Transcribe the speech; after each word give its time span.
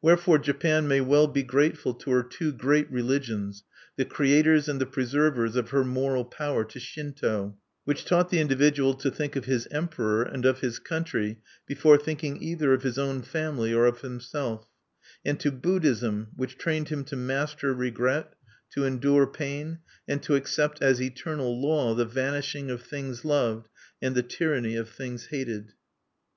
Wherefore 0.00 0.38
Japan 0.38 0.86
may 0.86 1.00
well 1.00 1.26
be 1.26 1.42
grateful 1.42 1.92
to 1.94 2.10
her 2.12 2.22
two 2.22 2.52
great 2.52 2.88
religions, 2.88 3.64
the 3.96 4.04
creators 4.04 4.68
and 4.68 4.80
the 4.80 4.86
preservers 4.86 5.56
of 5.56 5.70
her 5.70 5.82
moral 5.82 6.24
power 6.24 6.64
to 6.66 6.78
Shinto, 6.78 7.56
which 7.82 8.04
taught 8.04 8.30
the 8.30 8.38
individual 8.38 8.94
to 8.94 9.10
think 9.10 9.34
of 9.34 9.46
his 9.46 9.66
Emperor 9.72 10.22
and 10.22 10.44
of 10.46 10.60
his 10.60 10.78
country 10.78 11.40
before 11.66 11.98
thinking 11.98 12.40
either 12.40 12.72
of 12.72 12.84
his 12.84 12.96
own 12.96 13.22
family 13.22 13.74
or 13.74 13.86
of 13.86 14.02
himself; 14.02 14.68
and 15.24 15.40
to 15.40 15.50
Buddhism, 15.50 16.28
which 16.36 16.58
trained 16.58 16.88
him 16.88 17.02
to 17.06 17.16
master 17.16 17.74
regret, 17.74 18.34
to 18.74 18.84
endure 18.84 19.26
pain, 19.26 19.80
and 20.06 20.22
to 20.22 20.36
accept 20.36 20.80
as 20.80 21.02
eternal 21.02 21.60
law 21.60 21.92
the 21.92 22.04
vanishing 22.04 22.70
of 22.70 22.82
things 22.82 23.24
loved 23.24 23.66
and 24.00 24.14
the 24.14 24.22
tyranny 24.22 24.76
of 24.76 24.88
things 24.88 25.26
hated. 25.32 25.72